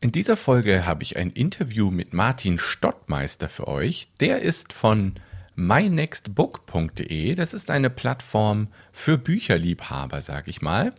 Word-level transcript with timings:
In 0.00 0.12
dieser 0.12 0.36
Folge 0.36 0.84
habe 0.84 1.02
ich 1.02 1.16
ein 1.16 1.30
Interview 1.30 1.90
mit 1.90 2.12
Martin 2.12 2.58
Stottmeister 2.58 3.48
für 3.48 3.66
euch. 3.66 4.08
Der 4.20 4.42
ist 4.42 4.74
von 4.74 5.14
mynextbook.de. 5.54 7.34
Das 7.34 7.54
ist 7.54 7.70
eine 7.70 7.88
Plattform 7.88 8.68
für 8.92 9.16
Bücherliebhaber, 9.16 10.20
sag 10.20 10.48
ich 10.48 10.60
mal. 10.60 10.92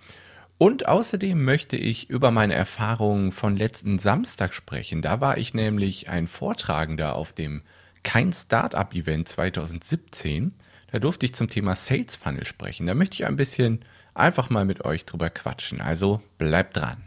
Und 0.58 0.88
außerdem 0.88 1.44
möchte 1.44 1.78
ich 1.78 2.10
über 2.10 2.32
meine 2.32 2.56
Erfahrungen 2.56 3.32
von 3.32 3.56
letzten 3.56 4.00
Samstag 4.00 4.56
sprechen. 4.56 5.04
Da 5.04 5.22
war 5.22 5.38
ich 5.38 5.54
nämlich 5.54 6.10
ein 6.10 6.28
Vortragender 6.28 7.16
auf 7.16 7.34
dem 7.34 7.62
Kein 8.04 8.34
Startup 8.34 8.92
Event 8.96 9.28
2017. 9.28 10.56
Da 10.92 10.98
durfte 10.98 11.28
ich 11.28 11.36
zum 11.36 11.50
Thema 11.50 11.76
Sales 11.76 12.16
Funnel 12.16 12.48
sprechen. 12.48 12.88
Da 12.88 12.96
möchte 12.96 13.14
ich 13.14 13.28
ein 13.28 13.36
bisschen 13.36 13.86
einfach 14.16 14.50
mal 14.50 14.66
mit 14.66 14.84
euch 14.86 15.06
drüber 15.06 15.30
quatschen. 15.30 15.82
Also 15.82 16.24
bleibt 16.40 16.78
dran. 16.78 17.07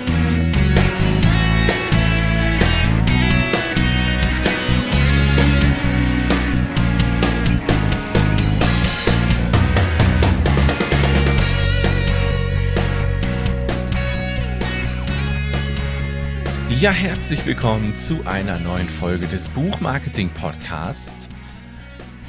Ja, 16.81 16.89
herzlich 16.89 17.45
willkommen 17.45 17.95
zu 17.95 18.25
einer 18.25 18.57
neuen 18.57 18.89
Folge 18.89 19.27
des 19.27 19.49
Buchmarketing 19.49 20.29
Podcasts. 20.29 21.29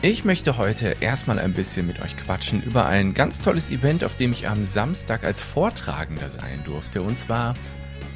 Ich 0.03 0.27
möchte 0.27 0.59
heute 0.59 0.95
erstmal 1.01 1.39
ein 1.39 1.55
bisschen 1.55 1.87
mit 1.87 2.03
euch 2.03 2.15
quatschen 2.19 2.63
über 2.63 2.85
ein 2.85 3.15
ganz 3.15 3.41
tolles 3.41 3.71
Event, 3.71 4.05
auf 4.05 4.15
dem 4.19 4.31
ich 4.33 4.49
am 4.49 4.67
Samstag 4.67 5.25
als 5.25 5.41
Vortragender 5.41 6.29
sein 6.29 6.61
durfte. 6.67 7.01
Und 7.01 7.17
zwar 7.17 7.55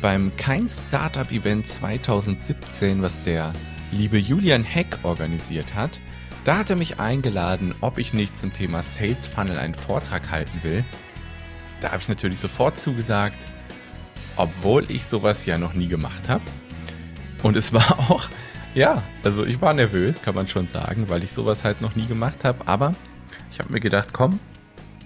beim 0.02 0.30
Kein 0.36 0.68
Startup 0.68 1.32
Event 1.32 1.68
2017, 1.68 3.00
was 3.00 3.22
der 3.22 3.54
liebe 3.90 4.18
Julian 4.18 4.62
Heck 4.62 4.98
organisiert 5.04 5.74
hat. 5.74 6.02
Da 6.44 6.58
hat 6.58 6.68
er 6.68 6.76
mich 6.76 7.00
eingeladen, 7.00 7.74
ob 7.80 7.96
ich 7.96 8.12
nicht 8.12 8.38
zum 8.38 8.52
Thema 8.52 8.82
Sales 8.82 9.26
Funnel 9.26 9.56
einen 9.56 9.74
Vortrag 9.74 10.30
halten 10.30 10.62
will. 10.62 10.84
Da 11.80 11.92
habe 11.92 12.02
ich 12.02 12.10
natürlich 12.10 12.40
sofort 12.40 12.78
zugesagt 12.78 13.38
obwohl 14.36 14.90
ich 14.90 15.06
sowas 15.06 15.46
ja 15.46 15.58
noch 15.58 15.74
nie 15.74 15.88
gemacht 15.88 16.28
habe. 16.28 16.44
Und 17.42 17.56
es 17.56 17.72
war 17.72 17.98
auch, 18.10 18.28
ja, 18.74 19.02
also 19.22 19.44
ich 19.44 19.60
war 19.60 19.74
nervös, 19.74 20.22
kann 20.22 20.34
man 20.34 20.48
schon 20.48 20.68
sagen, 20.68 21.08
weil 21.08 21.22
ich 21.22 21.32
sowas 21.32 21.64
halt 21.64 21.80
noch 21.80 21.96
nie 21.96 22.06
gemacht 22.06 22.44
habe. 22.44 22.66
Aber 22.66 22.94
ich 23.50 23.58
habe 23.58 23.72
mir 23.72 23.80
gedacht, 23.80 24.12
komm, 24.12 24.38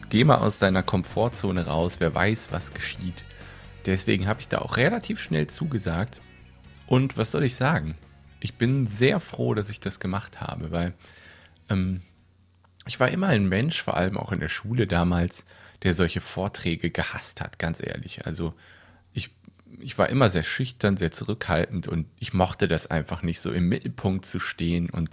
geh 0.08 0.24
mal 0.24 0.38
aus 0.38 0.58
deiner 0.58 0.82
Komfortzone 0.82 1.66
raus, 1.66 1.96
wer 1.98 2.14
weiß, 2.14 2.52
was 2.52 2.74
geschieht. 2.74 3.24
Deswegen 3.86 4.26
habe 4.26 4.40
ich 4.40 4.48
da 4.48 4.58
auch 4.58 4.76
relativ 4.76 5.20
schnell 5.20 5.46
zugesagt. 5.46 6.20
Und 6.86 7.16
was 7.16 7.30
soll 7.30 7.44
ich 7.44 7.54
sagen? 7.54 7.96
Ich 8.40 8.54
bin 8.54 8.86
sehr 8.86 9.20
froh, 9.20 9.54
dass 9.54 9.70
ich 9.70 9.80
das 9.80 10.00
gemacht 10.00 10.40
habe, 10.40 10.70
weil 10.72 10.94
ähm, 11.68 12.02
ich 12.86 12.98
war 12.98 13.08
immer 13.08 13.28
ein 13.28 13.48
Mensch, 13.48 13.82
vor 13.82 13.96
allem 13.96 14.16
auch 14.16 14.32
in 14.32 14.40
der 14.40 14.48
Schule 14.48 14.86
damals, 14.86 15.44
der 15.82 15.94
solche 15.94 16.20
Vorträge 16.20 16.90
gehasst 16.90 17.40
hat, 17.40 17.58
ganz 17.58 17.80
ehrlich. 17.82 18.26
Also 18.26 18.54
ich, 19.78 19.98
war 19.98 20.08
immer 20.08 20.28
sehr 20.28 20.42
schüchtern, 20.42 20.96
sehr 20.96 21.10
zurückhaltend 21.10 21.88
und 21.88 22.06
ich 22.18 22.32
mochte 22.32 22.68
das 22.68 22.86
einfach 22.86 23.22
nicht 23.22 23.40
so 23.40 23.52
im 23.52 23.68
Mittelpunkt 23.68 24.26
zu 24.26 24.38
stehen. 24.38 24.90
Und 24.90 25.10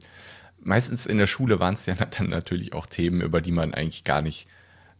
meistens 0.59 1.05
in 1.05 1.17
der 1.17 1.27
Schule 1.27 1.59
waren 1.59 1.75
es 1.75 1.85
ja 1.85 1.95
dann 2.17 2.29
natürlich 2.29 2.73
auch 2.73 2.85
Themen, 2.85 3.21
über 3.21 3.41
die 3.41 3.51
man 3.51 3.73
eigentlich 3.73 4.03
gar 4.03 4.21
nicht, 4.21 4.47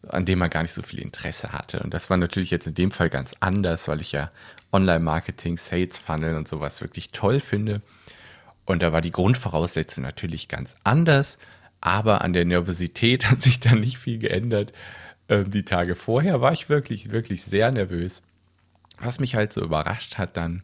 an 0.08 0.26
denen 0.26 0.40
man 0.40 0.50
gar 0.50 0.62
nicht 0.62 0.74
so 0.74 0.84
viel 0.84 1.00
Interesse 1.00 1.52
hatte. 1.52 1.80
Und 1.80 1.94
das 1.94 2.10
war 2.10 2.18
natürlich 2.18 2.52
jetzt 2.52 2.68
in 2.68 2.76
dem 2.76 2.92
Fall 2.92 3.10
ganz 3.10 3.34
anders, 3.40 3.88
weil 3.88 4.02
ich 4.02 4.12
ja 4.12 4.32
Online-Marketing, 4.72 5.58
Sales 5.58 5.98
Funnel 5.98 6.36
und 6.36 6.48
sowas 6.48 6.82
wirklich 6.82 7.12
toll 7.12 7.40
finde. 7.40 7.82
Und 8.66 8.82
da 8.82 8.92
war 8.92 9.02
die 9.02 9.12
Grundvoraussetzung 9.12 10.04
natürlich 10.04 10.50
ganz 10.50 10.76
anders, 10.84 11.38
aber 11.80 12.22
an 12.22 12.34
der 12.34 12.46
Nervosität 12.46 13.26
hat 13.32 13.42
sich 13.42 13.60
dann 13.60 13.80
nicht 13.80 13.98
viel 13.98 14.20
geändert. 14.20 14.74
Ähm, 15.30 15.50
die 15.52 15.64
Tage 15.64 15.96
vorher 15.96 16.42
war 16.42 16.54
ich 16.54 16.70
wirklich, 16.70 17.12
wirklich 17.12 17.44
sehr 17.44 17.72
nervös. 17.72 18.22
Was 19.00 19.20
mich 19.20 19.36
halt 19.36 19.54
so 19.54 19.62
überrascht 19.62 20.18
hat 20.18 20.38
dann, 20.38 20.64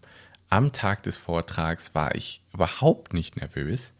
am 0.50 0.72
Tag 0.72 1.04
des 1.04 1.18
Vortrags 1.18 1.96
war 1.96 2.16
ich 2.16 2.42
überhaupt 2.54 3.14
nicht 3.14 3.38
nervös. 3.38 3.94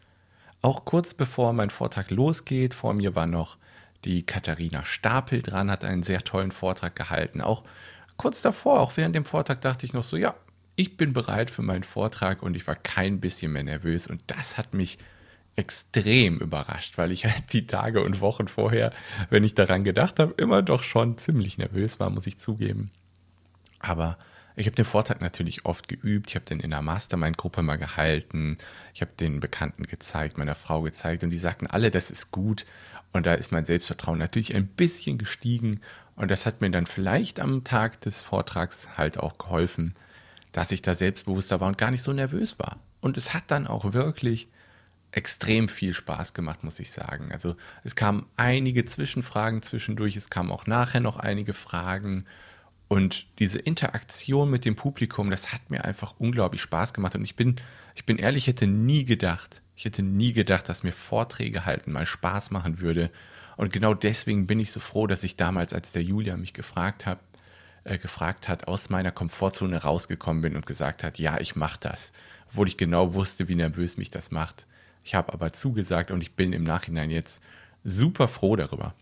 Auch 0.62 0.84
kurz 0.84 1.14
bevor 1.14 1.52
mein 1.52 1.70
Vortrag 1.70 2.10
losgeht, 2.10 2.74
vor 2.74 2.94
mir 2.94 3.14
war 3.14 3.26
noch 3.26 3.58
die 4.04 4.24
Katharina 4.24 4.84
Stapel 4.84 5.42
dran, 5.42 5.70
hat 5.70 5.84
einen 5.84 6.02
sehr 6.02 6.20
tollen 6.20 6.52
Vortrag 6.52 6.94
gehalten. 6.94 7.40
Auch 7.40 7.64
kurz 8.16 8.42
davor, 8.42 8.80
auch 8.80 8.96
während 8.96 9.14
dem 9.14 9.24
Vortrag 9.24 9.60
dachte 9.60 9.86
ich 9.86 9.92
noch 9.92 10.04
so, 10.04 10.16
ja, 10.16 10.34
ich 10.76 10.96
bin 10.96 11.12
bereit 11.12 11.50
für 11.50 11.62
meinen 11.62 11.84
Vortrag 11.84 12.42
und 12.42 12.56
ich 12.56 12.66
war 12.66 12.76
kein 12.76 13.20
bisschen 13.20 13.52
mehr 13.52 13.62
nervös 13.62 14.06
und 14.06 14.22
das 14.26 14.58
hat 14.58 14.74
mich 14.74 14.98
extrem 15.56 16.38
überrascht, 16.38 16.98
weil 16.98 17.12
ich 17.12 17.24
halt 17.26 17.52
die 17.52 17.66
Tage 17.66 18.02
und 18.02 18.20
Wochen 18.20 18.48
vorher, 18.48 18.92
wenn 19.30 19.44
ich 19.44 19.54
daran 19.54 19.84
gedacht 19.84 20.18
habe, 20.18 20.34
immer 20.36 20.62
doch 20.62 20.82
schon 20.82 21.16
ziemlich 21.18 21.58
nervös 21.58 22.00
war, 22.00 22.10
muss 22.10 22.26
ich 22.26 22.38
zugeben. 22.38 22.90
Aber 23.84 24.18
ich 24.56 24.66
habe 24.66 24.76
den 24.76 24.84
Vortrag 24.84 25.20
natürlich 25.20 25.64
oft 25.64 25.88
geübt. 25.88 26.30
Ich 26.30 26.36
habe 26.36 26.44
den 26.44 26.60
in 26.60 26.70
der 26.70 26.82
Mastermind-Gruppe 26.82 27.62
mal 27.62 27.76
gehalten. 27.76 28.56
Ich 28.94 29.00
habe 29.00 29.12
den 29.18 29.40
Bekannten 29.40 29.84
gezeigt, 29.84 30.38
meiner 30.38 30.54
Frau 30.54 30.82
gezeigt. 30.82 31.24
Und 31.24 31.30
die 31.30 31.38
sagten 31.38 31.66
alle, 31.66 31.90
das 31.90 32.10
ist 32.10 32.30
gut. 32.30 32.64
Und 33.12 33.26
da 33.26 33.34
ist 33.34 33.52
mein 33.52 33.64
Selbstvertrauen 33.64 34.18
natürlich 34.18 34.54
ein 34.54 34.66
bisschen 34.66 35.18
gestiegen. 35.18 35.80
Und 36.16 36.30
das 36.30 36.46
hat 36.46 36.60
mir 36.60 36.70
dann 36.70 36.86
vielleicht 36.86 37.40
am 37.40 37.64
Tag 37.64 38.00
des 38.00 38.22
Vortrags 38.22 38.88
halt 38.96 39.18
auch 39.18 39.38
geholfen, 39.38 39.94
dass 40.52 40.72
ich 40.72 40.82
da 40.82 40.94
selbstbewusster 40.94 41.60
war 41.60 41.68
und 41.68 41.78
gar 41.78 41.90
nicht 41.90 42.02
so 42.02 42.12
nervös 42.12 42.58
war. 42.58 42.78
Und 43.00 43.16
es 43.16 43.34
hat 43.34 43.44
dann 43.48 43.66
auch 43.66 43.92
wirklich 43.92 44.48
extrem 45.10 45.68
viel 45.68 45.94
Spaß 45.94 46.32
gemacht, 46.32 46.64
muss 46.64 46.80
ich 46.80 46.90
sagen. 46.90 47.30
Also 47.32 47.56
es 47.82 47.94
kamen 47.94 48.26
einige 48.36 48.84
Zwischenfragen 48.84 49.62
zwischendurch, 49.62 50.16
es 50.16 50.30
kamen 50.30 50.50
auch 50.50 50.66
nachher 50.66 51.00
noch 51.00 51.16
einige 51.16 51.52
Fragen 51.52 52.26
und 52.94 53.26
diese 53.40 53.58
Interaktion 53.58 54.48
mit 54.48 54.64
dem 54.64 54.76
Publikum, 54.76 55.28
das 55.28 55.52
hat 55.52 55.68
mir 55.68 55.84
einfach 55.84 56.14
unglaublich 56.18 56.62
Spaß 56.62 56.94
gemacht. 56.94 57.16
Und 57.16 57.24
ich 57.24 57.34
bin, 57.34 57.56
ich 57.96 58.06
bin 58.06 58.18
ehrlich, 58.18 58.44
ich 58.44 58.54
hätte 58.54 58.68
nie 58.68 59.04
gedacht, 59.04 59.62
ich 59.74 59.84
hätte 59.84 60.04
nie 60.04 60.32
gedacht, 60.32 60.68
dass 60.68 60.84
mir 60.84 60.92
Vorträge 60.92 61.66
halten 61.66 61.90
mal 61.90 62.06
Spaß 62.06 62.52
machen 62.52 62.78
würde. 62.78 63.10
Und 63.56 63.72
genau 63.72 63.94
deswegen 63.94 64.46
bin 64.46 64.60
ich 64.60 64.70
so 64.70 64.78
froh, 64.78 65.08
dass 65.08 65.24
ich 65.24 65.34
damals, 65.34 65.72
als 65.72 65.90
der 65.90 66.04
Julia 66.04 66.36
mich 66.36 66.52
gefragt 66.52 67.04
hat, 67.04 67.18
äh, 67.82 67.98
gefragt 67.98 68.48
hat, 68.48 68.68
aus 68.68 68.90
meiner 68.90 69.10
Komfortzone 69.10 69.82
rausgekommen 69.82 70.42
bin 70.42 70.54
und 70.54 70.64
gesagt 70.64 71.02
hat, 71.02 71.18
ja, 71.18 71.40
ich 71.40 71.56
mache 71.56 71.80
das, 71.80 72.12
obwohl 72.50 72.68
ich 72.68 72.76
genau 72.76 73.14
wusste, 73.14 73.48
wie 73.48 73.56
nervös 73.56 73.96
mich 73.96 74.12
das 74.12 74.30
macht. 74.30 74.68
Ich 75.02 75.16
habe 75.16 75.32
aber 75.32 75.52
zugesagt 75.52 76.12
und 76.12 76.20
ich 76.20 76.36
bin 76.36 76.52
im 76.52 76.62
Nachhinein 76.62 77.10
jetzt 77.10 77.42
super 77.82 78.28
froh 78.28 78.54
darüber. 78.54 78.94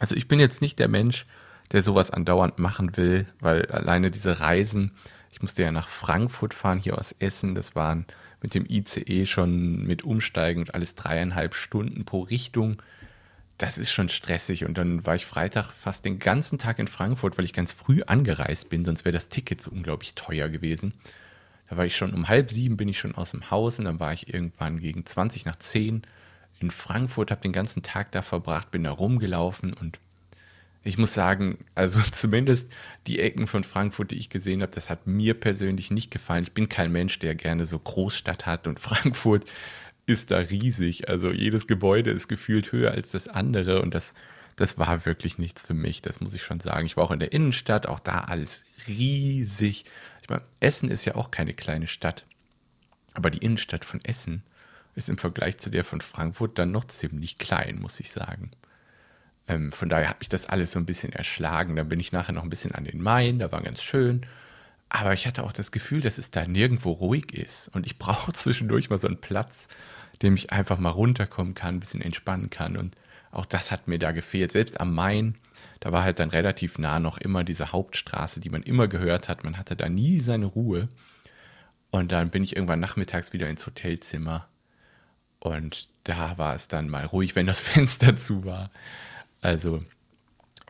Also 0.00 0.16
ich 0.16 0.28
bin 0.28 0.40
jetzt 0.40 0.62
nicht 0.62 0.78
der 0.78 0.88
Mensch, 0.88 1.26
der 1.72 1.82
sowas 1.82 2.10
andauernd 2.10 2.58
machen 2.58 2.96
will, 2.96 3.26
weil 3.40 3.66
alleine 3.66 4.10
diese 4.10 4.40
Reisen, 4.40 4.92
ich 5.30 5.40
musste 5.42 5.62
ja 5.62 5.72
nach 5.72 5.88
Frankfurt 5.88 6.54
fahren, 6.54 6.78
hier 6.78 6.98
aus 6.98 7.12
Essen, 7.18 7.54
das 7.54 7.74
waren 7.74 8.06
mit 8.42 8.54
dem 8.54 8.66
ICE 8.68 9.24
schon 9.24 9.84
mit 9.86 10.02
Umsteigen 10.02 10.62
und 10.62 10.74
alles 10.74 10.94
dreieinhalb 10.94 11.54
Stunden 11.54 12.04
pro 12.04 12.20
Richtung. 12.20 12.82
Das 13.56 13.78
ist 13.78 13.92
schon 13.92 14.08
stressig. 14.08 14.64
Und 14.64 14.76
dann 14.76 15.06
war 15.06 15.14
ich 15.14 15.26
Freitag 15.26 15.70
fast 15.70 16.04
den 16.04 16.18
ganzen 16.18 16.58
Tag 16.58 16.78
in 16.78 16.88
Frankfurt, 16.88 17.38
weil 17.38 17.44
ich 17.44 17.52
ganz 17.52 17.72
früh 17.72 18.02
angereist 18.02 18.68
bin, 18.68 18.84
sonst 18.84 19.04
wäre 19.04 19.12
das 19.12 19.28
Ticket 19.28 19.60
so 19.60 19.70
unglaublich 19.70 20.14
teuer 20.14 20.48
gewesen. 20.48 20.92
Da 21.70 21.76
war 21.76 21.86
ich 21.86 21.96
schon 21.96 22.12
um 22.12 22.28
halb 22.28 22.50
sieben, 22.50 22.76
bin 22.76 22.88
ich 22.88 22.98
schon 22.98 23.14
aus 23.14 23.30
dem 23.30 23.50
Haus 23.50 23.78
und 23.78 23.86
dann 23.86 24.00
war 24.00 24.12
ich 24.12 24.32
irgendwann 24.32 24.80
gegen 24.80 25.06
20 25.06 25.46
nach 25.46 25.56
zehn 25.56 26.02
in 26.58 26.70
Frankfurt, 26.70 27.30
habe 27.30 27.40
den 27.40 27.52
ganzen 27.52 27.82
Tag 27.82 28.12
da 28.12 28.22
verbracht, 28.22 28.70
bin 28.70 28.84
da 28.84 28.90
rumgelaufen 28.90 29.72
und 29.72 29.98
ich 30.84 30.98
muss 30.98 31.14
sagen, 31.14 31.58
also 31.74 32.00
zumindest 32.10 32.68
die 33.06 33.20
Ecken 33.20 33.46
von 33.46 33.64
Frankfurt, 33.64 34.10
die 34.10 34.16
ich 34.16 34.30
gesehen 34.30 34.62
habe, 34.62 34.72
das 34.72 34.90
hat 34.90 35.06
mir 35.06 35.34
persönlich 35.34 35.90
nicht 35.90 36.10
gefallen. 36.10 36.44
Ich 36.44 36.52
bin 36.52 36.68
kein 36.68 36.92
Mensch, 36.92 37.18
der 37.18 37.34
gerne 37.34 37.64
so 37.64 37.78
Großstadt 37.78 38.46
hat 38.46 38.66
und 38.66 38.80
Frankfurt 38.80 39.44
ist 40.06 40.30
da 40.30 40.38
riesig. 40.38 41.08
Also 41.08 41.30
jedes 41.30 41.66
Gebäude 41.66 42.10
ist 42.10 42.28
gefühlt 42.28 42.72
höher 42.72 42.90
als 42.90 43.12
das 43.12 43.28
andere 43.28 43.82
und 43.82 43.94
das, 43.94 44.14
das 44.56 44.78
war 44.78 45.06
wirklich 45.06 45.38
nichts 45.38 45.62
für 45.62 45.74
mich, 45.74 46.02
das 46.02 46.20
muss 46.20 46.34
ich 46.34 46.42
schon 46.42 46.60
sagen. 46.60 46.86
Ich 46.86 46.96
war 46.96 47.04
auch 47.04 47.12
in 47.12 47.20
der 47.20 47.32
Innenstadt, 47.32 47.86
auch 47.86 48.00
da 48.00 48.22
alles 48.22 48.64
riesig. 48.88 49.84
Ich 50.22 50.28
meine, 50.28 50.42
Essen 50.60 50.90
ist 50.90 51.04
ja 51.04 51.14
auch 51.14 51.30
keine 51.30 51.54
kleine 51.54 51.86
Stadt. 51.86 52.24
Aber 53.14 53.30
die 53.30 53.38
Innenstadt 53.44 53.84
von 53.84 54.00
Essen 54.04 54.42
ist 54.94 55.08
im 55.08 55.18
Vergleich 55.18 55.58
zu 55.58 55.70
der 55.70 55.84
von 55.84 56.00
Frankfurt 56.00 56.58
dann 56.58 56.70
noch 56.70 56.84
ziemlich 56.84 57.38
klein, 57.38 57.78
muss 57.80 58.00
ich 58.00 58.10
sagen. 58.10 58.50
Ähm, 59.48 59.72
von 59.72 59.88
daher 59.88 60.08
hat 60.08 60.20
mich 60.20 60.28
das 60.28 60.46
alles 60.46 60.72
so 60.72 60.78
ein 60.78 60.86
bisschen 60.86 61.12
erschlagen. 61.12 61.76
Dann 61.76 61.88
bin 61.88 62.00
ich 62.00 62.12
nachher 62.12 62.32
noch 62.32 62.42
ein 62.42 62.50
bisschen 62.50 62.72
an 62.72 62.84
den 62.84 63.02
Main, 63.02 63.38
da 63.38 63.52
war 63.52 63.62
ganz 63.62 63.82
schön. 63.82 64.26
Aber 64.88 65.14
ich 65.14 65.26
hatte 65.26 65.42
auch 65.42 65.52
das 65.52 65.72
Gefühl, 65.72 66.02
dass 66.02 66.18
es 66.18 66.30
da 66.30 66.46
nirgendwo 66.46 66.92
ruhig 66.92 67.32
ist. 67.32 67.68
Und 67.74 67.86
ich 67.86 67.98
brauche 67.98 68.32
zwischendurch 68.32 68.90
mal 68.90 69.00
so 69.00 69.08
einen 69.08 69.20
Platz, 69.20 69.68
dem 70.20 70.34
ich 70.34 70.52
einfach 70.52 70.78
mal 70.78 70.90
runterkommen 70.90 71.54
kann, 71.54 71.76
ein 71.76 71.80
bisschen 71.80 72.02
entspannen 72.02 72.50
kann. 72.50 72.76
Und 72.76 72.96
auch 73.30 73.46
das 73.46 73.72
hat 73.72 73.88
mir 73.88 73.98
da 73.98 74.12
gefehlt. 74.12 74.52
Selbst 74.52 74.80
am 74.80 74.94
Main, 74.94 75.36
da 75.80 75.90
war 75.92 76.04
halt 76.04 76.20
dann 76.20 76.30
relativ 76.30 76.78
nah 76.78 77.00
noch 77.00 77.18
immer 77.18 77.42
diese 77.42 77.72
Hauptstraße, 77.72 78.38
die 78.38 78.50
man 78.50 78.62
immer 78.62 78.86
gehört 78.86 79.28
hat. 79.28 79.44
Man 79.44 79.56
hatte 79.56 79.74
da 79.74 79.88
nie 79.88 80.20
seine 80.20 80.46
Ruhe. 80.46 80.88
Und 81.90 82.12
dann 82.12 82.30
bin 82.30 82.44
ich 82.44 82.54
irgendwann 82.56 82.80
nachmittags 82.80 83.32
wieder 83.32 83.48
ins 83.48 83.66
Hotelzimmer. 83.66 84.46
Und 85.40 85.88
da 86.04 86.38
war 86.38 86.54
es 86.54 86.68
dann 86.68 86.88
mal 86.88 87.04
ruhig, 87.04 87.34
wenn 87.34 87.46
das 87.46 87.60
Fenster 87.60 88.16
zu 88.16 88.44
war. 88.44 88.70
Also, 89.42 89.82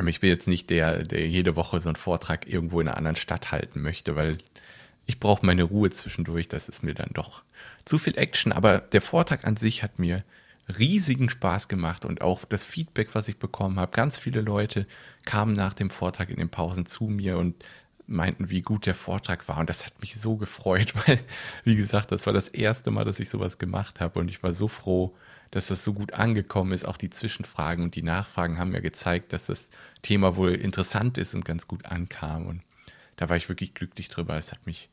ich 0.04 0.20
bin 0.20 0.30
jetzt 0.30 0.48
nicht 0.48 0.70
der, 0.70 1.04
der 1.04 1.28
jede 1.28 1.54
Woche 1.54 1.78
so 1.78 1.88
einen 1.88 1.96
Vortrag 1.96 2.48
irgendwo 2.48 2.80
in 2.80 2.88
einer 2.88 2.96
anderen 2.96 3.16
Stadt 3.16 3.52
halten 3.52 3.82
möchte, 3.82 4.16
weil 4.16 4.38
ich 5.06 5.20
brauche 5.20 5.46
meine 5.46 5.62
Ruhe 5.62 5.90
zwischendurch. 5.90 6.48
Das 6.48 6.68
ist 6.68 6.82
mir 6.82 6.94
dann 6.94 7.10
doch 7.12 7.42
zu 7.84 7.98
viel 7.98 8.16
Action. 8.18 8.52
Aber 8.52 8.78
der 8.78 9.02
Vortrag 9.02 9.44
an 9.44 9.56
sich 9.56 9.82
hat 9.82 9.98
mir 9.98 10.24
riesigen 10.78 11.28
Spaß 11.28 11.68
gemacht 11.68 12.04
und 12.04 12.22
auch 12.22 12.44
das 12.44 12.64
Feedback, 12.64 13.14
was 13.14 13.28
ich 13.28 13.38
bekommen 13.38 13.78
habe. 13.78 13.92
Ganz 13.92 14.18
viele 14.18 14.40
Leute 14.40 14.86
kamen 15.24 15.52
nach 15.52 15.74
dem 15.74 15.90
Vortrag 15.90 16.30
in 16.30 16.36
den 16.36 16.48
Pausen 16.48 16.86
zu 16.86 17.04
mir 17.04 17.38
und 17.38 17.62
meinten, 18.06 18.50
wie 18.50 18.62
gut 18.62 18.86
der 18.86 18.94
Vortrag 18.94 19.48
war. 19.48 19.58
Und 19.58 19.70
das 19.70 19.86
hat 19.86 20.00
mich 20.00 20.16
so 20.16 20.36
gefreut, 20.36 20.94
weil, 21.06 21.20
wie 21.64 21.76
gesagt, 21.76 22.12
das 22.12 22.26
war 22.26 22.32
das 22.32 22.48
erste 22.48 22.90
Mal, 22.90 23.04
dass 23.04 23.20
ich 23.20 23.28
sowas 23.28 23.58
gemacht 23.58 24.00
habe. 24.00 24.18
Und 24.18 24.28
ich 24.28 24.42
war 24.42 24.54
so 24.54 24.68
froh, 24.68 25.14
dass 25.52 25.68
das 25.68 25.84
so 25.84 25.92
gut 25.92 26.14
angekommen 26.14 26.72
ist. 26.72 26.84
Auch 26.84 26.96
die 26.96 27.10
Zwischenfragen 27.10 27.84
und 27.84 27.94
die 27.94 28.02
Nachfragen 28.02 28.58
haben 28.58 28.72
mir 28.72 28.80
gezeigt, 28.80 29.32
dass 29.32 29.46
das 29.46 29.68
Thema 30.00 30.34
wohl 30.34 30.54
interessant 30.54 31.18
ist 31.18 31.34
und 31.34 31.44
ganz 31.44 31.68
gut 31.68 31.84
ankam. 31.84 32.46
Und 32.46 32.62
da 33.16 33.28
war 33.28 33.36
ich 33.36 33.48
wirklich 33.48 33.74
glücklich 33.74 34.08
drüber. 34.08 34.36
Es 34.36 34.50
hat 34.50 34.66
mich 34.66 34.88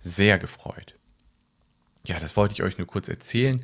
sehr 0.00 0.38
gefreut. 0.38 0.94
Ja, 2.06 2.20
das 2.20 2.36
wollte 2.36 2.54
ich 2.54 2.62
euch 2.62 2.78
nur 2.78 2.86
kurz 2.86 3.08
erzählen. 3.08 3.62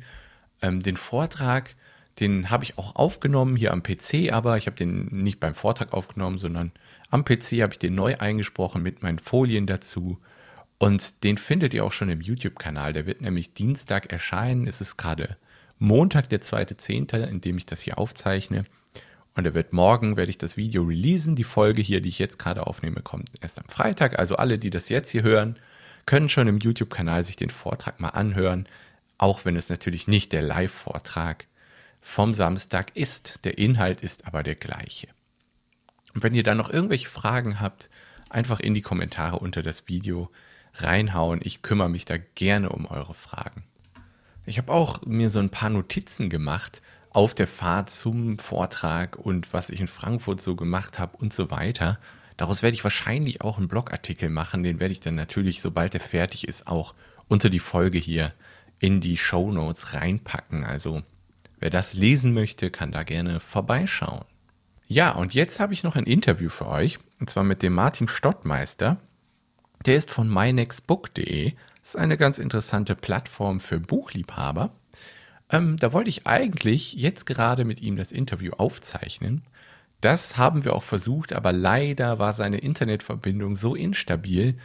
Ähm, 0.61 0.81
den 0.81 0.97
Vortrag, 0.97 1.73
den 2.19 2.49
habe 2.49 2.65
ich 2.65 2.77
auch 2.77 2.97
aufgenommen 2.97 3.55
hier 3.55 3.71
am 3.71 3.81
PC, 3.81 4.33
aber 4.33 4.57
ich 4.57 4.67
habe 4.67 4.75
den 4.75 5.05
nicht 5.05 5.39
beim 5.39 5.55
Vortrag 5.55 5.93
aufgenommen, 5.93 6.37
sondern 6.37 6.73
am 7.09 7.23
PC 7.23 7.61
habe 7.61 7.73
ich 7.73 7.79
den 7.79 7.95
neu 7.95 8.15
eingesprochen 8.17 8.83
mit 8.83 9.01
meinen 9.01 9.19
Folien 9.19 9.67
dazu. 9.67 10.19
Und 10.79 11.23
den 11.23 11.37
findet 11.37 11.73
ihr 11.73 11.85
auch 11.85 11.93
schon 11.93 12.09
im 12.09 12.19
YouTube-Kanal. 12.19 12.91
Der 12.91 13.05
wird 13.05 13.21
nämlich 13.21 13.53
Dienstag 13.53 14.11
erscheinen. 14.11 14.67
Es 14.67 14.81
ist 14.81 14.97
gerade 14.97 15.37
Montag, 15.79 16.29
der 16.29 16.41
2.10., 16.41 17.25
in 17.27 17.41
dem 17.41 17.57
ich 17.57 17.65
das 17.65 17.81
hier 17.81 17.97
aufzeichne. 17.97 18.65
Und 19.35 19.45
er 19.45 19.53
wird 19.53 19.73
morgen, 19.73 20.15
werde 20.15 20.29
ich 20.29 20.37
das 20.37 20.55
Video 20.55 20.83
releasen. 20.83 21.35
Die 21.35 21.43
Folge 21.43 21.81
hier, 21.81 22.01
die 22.01 22.09
ich 22.09 22.19
jetzt 22.19 22.39
gerade 22.39 22.65
aufnehme, 22.65 23.01
kommt 23.01 23.29
erst 23.41 23.59
am 23.59 23.67
Freitag. 23.67 24.17
Also 24.17 24.37
alle, 24.37 24.57
die 24.57 24.69
das 24.69 24.89
jetzt 24.89 25.09
hier 25.09 25.23
hören, 25.23 25.57
können 26.05 26.29
schon 26.29 26.47
im 26.47 26.59
YouTube-Kanal 26.59 27.23
sich 27.23 27.35
den 27.35 27.49
Vortrag 27.49 27.99
mal 27.99 28.09
anhören, 28.09 28.67
auch 29.17 29.43
wenn 29.43 29.55
es 29.55 29.69
natürlich 29.69 30.07
nicht 30.07 30.31
der 30.31 30.41
Live-Vortrag 30.41 31.47
vom 32.01 32.33
Samstag 32.33 32.95
ist. 32.95 33.43
Der 33.43 33.57
Inhalt 33.57 34.01
ist 34.01 34.25
aber 34.25 34.43
der 34.43 34.55
gleiche. 34.55 35.07
Und 36.13 36.23
wenn 36.23 36.35
ihr 36.35 36.43
dann 36.43 36.57
noch 36.57 36.69
irgendwelche 36.69 37.09
Fragen 37.09 37.59
habt, 37.59 37.89
einfach 38.29 38.59
in 38.59 38.73
die 38.73 38.81
Kommentare 38.81 39.39
unter 39.39 39.63
das 39.63 39.87
Video 39.87 40.29
reinhauen. 40.75 41.39
Ich 41.43 41.61
kümmere 41.61 41.89
mich 41.89 42.05
da 42.05 42.17
gerne 42.17 42.69
um 42.69 42.85
eure 42.85 43.13
Fragen. 43.13 43.63
Ich 44.45 44.57
habe 44.57 44.71
auch 44.71 45.01
mir 45.05 45.29
so 45.29 45.39
ein 45.39 45.49
paar 45.49 45.69
Notizen 45.69 46.29
gemacht 46.29 46.81
auf 47.09 47.33
der 47.33 47.47
Fahrt 47.47 47.89
zum 47.89 48.37
Vortrag 48.37 49.17
und 49.17 49.53
was 49.53 49.69
ich 49.69 49.79
in 49.79 49.87
Frankfurt 49.87 50.41
so 50.41 50.55
gemacht 50.55 50.99
habe 50.99 51.17
und 51.17 51.33
so 51.33 51.49
weiter. 51.49 51.99
Daraus 52.37 52.61
werde 52.61 52.75
ich 52.75 52.83
wahrscheinlich 52.83 53.41
auch 53.41 53.57
einen 53.57 53.69
Blogartikel 53.69 54.29
machen. 54.29 54.63
Den 54.63 54.79
werde 54.79 54.91
ich 54.91 54.99
dann 54.99 55.15
natürlich, 55.15 55.61
sobald 55.61 55.93
er 55.93 56.01
fertig 56.01 56.47
ist, 56.47 56.67
auch 56.67 56.93
unter 57.27 57.49
die 57.49 57.59
Folge 57.59 57.97
hier 57.97 58.33
in 58.79 59.01
die 59.01 59.17
Show 59.17 59.51
Notes 59.51 59.93
reinpacken. 59.93 60.63
Also 60.65 61.01
wer 61.59 61.69
das 61.69 61.93
lesen 61.93 62.33
möchte, 62.33 62.69
kann 62.69 62.91
da 62.91 63.03
gerne 63.03 63.39
vorbeischauen. 63.39 64.25
Ja, 64.87 65.13
und 65.13 65.33
jetzt 65.33 65.59
habe 65.59 65.73
ich 65.73 65.83
noch 65.83 65.95
ein 65.95 66.05
Interview 66.05 66.49
für 66.49 66.67
euch, 66.67 66.99
und 67.19 67.29
zwar 67.29 67.43
mit 67.43 67.63
dem 67.63 67.73
Martin 67.73 68.07
Stottmeister. 68.07 68.97
Der 69.85 69.95
ist 69.95 70.11
von 70.11 70.31
mynextbook.de. 70.31 71.53
Ist 71.85 71.97
eine 71.97 72.17
ganz 72.17 72.39
interessante 72.39 72.95
Plattform 72.95 73.59
für 73.59 73.79
Buchliebhaber. 73.79 74.71
Ähm, 75.51 75.77
da 75.77 75.93
wollte 75.93 76.09
ich 76.09 76.25
eigentlich 76.25 76.93
jetzt 76.93 77.27
gerade 77.27 77.63
mit 77.63 77.79
ihm 77.79 77.95
das 77.95 78.11
Interview 78.11 78.53
aufzeichnen. 78.53 79.43
Das 80.01 80.35
haben 80.35 80.65
wir 80.65 80.75
auch 80.75 80.81
versucht, 80.81 81.31
aber 81.31 81.51
leider 81.51 82.17
war 82.17 82.33
seine 82.33 82.57
Internetverbindung 82.57 83.55
so 83.55 83.75
instabil, 83.75 84.57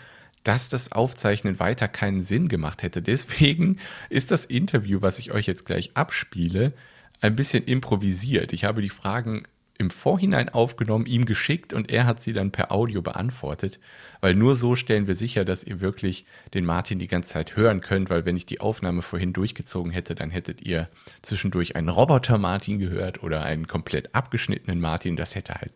dass 0.44 0.70
das 0.70 0.92
Aufzeichnen 0.92 1.58
weiter 1.58 1.88
keinen 1.88 2.22
Sinn 2.22 2.48
gemacht 2.48 2.82
hätte. 2.82 3.02
Deswegen 3.02 3.78
ist 4.08 4.30
das 4.30 4.46
Interview, 4.46 5.02
was 5.02 5.18
ich 5.18 5.30
euch 5.30 5.46
jetzt 5.46 5.66
gleich 5.66 5.94
abspiele, 5.98 6.72
ein 7.20 7.36
bisschen 7.36 7.64
improvisiert. 7.64 8.54
Ich 8.54 8.64
habe 8.64 8.80
die 8.80 8.88
Fragen 8.88 9.42
im 9.80 9.88
Vorhinein 9.88 10.50
aufgenommen, 10.50 11.06
ihm 11.06 11.24
geschickt 11.24 11.72
und 11.72 11.90
er 11.90 12.04
hat 12.04 12.22
sie 12.22 12.34
dann 12.34 12.52
per 12.52 12.70
Audio 12.70 13.00
beantwortet, 13.00 13.80
weil 14.20 14.34
nur 14.34 14.54
so 14.54 14.76
stellen 14.76 15.06
wir 15.06 15.14
sicher, 15.14 15.46
dass 15.46 15.64
ihr 15.64 15.80
wirklich 15.80 16.26
den 16.52 16.66
Martin 16.66 16.98
die 16.98 17.06
ganze 17.06 17.30
Zeit 17.30 17.56
hören 17.56 17.80
könnt, 17.80 18.10
weil 18.10 18.26
wenn 18.26 18.36
ich 18.36 18.44
die 18.44 18.60
Aufnahme 18.60 19.00
vorhin 19.00 19.32
durchgezogen 19.32 19.90
hätte, 19.90 20.14
dann 20.14 20.30
hättet 20.30 20.60
ihr 20.60 20.90
zwischendurch 21.22 21.76
einen 21.76 21.88
Roboter 21.88 22.36
Martin 22.36 22.78
gehört 22.78 23.22
oder 23.22 23.42
einen 23.42 23.66
komplett 23.66 24.14
abgeschnittenen 24.14 24.80
Martin, 24.80 25.16
das 25.16 25.34
hätte 25.34 25.54
halt 25.54 25.72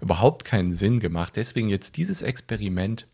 überhaupt 0.00 0.44
keinen 0.44 0.72
Sinn 0.72 0.98
gemacht. 0.98 1.36
Deswegen 1.36 1.68
jetzt 1.68 1.96
dieses 1.96 2.22
Experiment. 2.22 3.06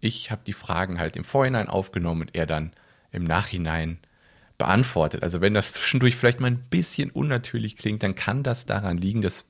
Ich 0.00 0.32
habe 0.32 0.42
die 0.44 0.54
Fragen 0.54 0.98
halt 0.98 1.14
im 1.14 1.22
Vorhinein 1.22 1.68
aufgenommen 1.68 2.22
und 2.22 2.34
er 2.34 2.46
dann 2.46 2.72
im 3.12 3.22
Nachhinein 3.22 3.98
beantwortet. 4.62 5.24
Also 5.24 5.40
wenn 5.40 5.54
das 5.54 5.72
zwischendurch 5.72 6.14
vielleicht 6.14 6.38
mal 6.38 6.46
ein 6.46 6.62
bisschen 6.70 7.10
unnatürlich 7.10 7.76
klingt, 7.76 8.04
dann 8.04 8.14
kann 8.14 8.44
das 8.44 8.64
daran 8.64 8.96
liegen. 8.96 9.20
Das 9.20 9.48